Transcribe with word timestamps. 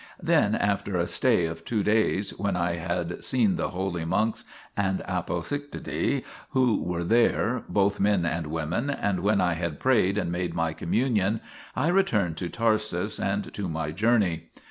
Then, 0.23 0.55
after 0.55 0.97
a 0.97 1.05
stay 1.05 1.45
of 1.45 1.63
two 1.63 1.83
days, 1.83 2.31
when 2.31 2.55
I 2.55 2.73
had 2.73 3.23
seen 3.23 3.53
the 3.53 3.69
holy 3.69 4.03
monks 4.03 4.45
and 4.75 5.01
apotactitae 5.07 6.23
who 6.49 6.81
were 6.81 7.03
there, 7.03 7.63
both 7.69 7.99
men 7.99 8.25
and 8.25 8.47
women, 8.47 8.89
and 8.89 9.19
when 9.19 9.39
I 9.39 9.53
had 9.53 9.79
prayed 9.79 10.17
and 10.17 10.31
made 10.31 10.55
my 10.55 10.73
communion, 10.73 11.39
I 11.75 11.89
returned 11.89 12.37
to 12.37 12.49
Tarsus 12.49 13.19
and 13.19 13.53
to 13.53 13.69
my 13.69 13.91
journey. 13.91 14.49